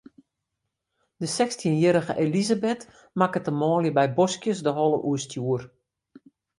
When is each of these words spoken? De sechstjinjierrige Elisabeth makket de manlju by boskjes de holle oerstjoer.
De 1.17 1.27
sechstjinjierrige 1.35 2.13
Elisabeth 2.25 2.83
makket 3.19 3.45
de 3.47 3.53
manlju 3.61 3.91
by 3.97 4.05
boskjes 4.19 4.59
de 4.65 4.71
holle 4.77 4.99
oerstjoer. 5.09 5.61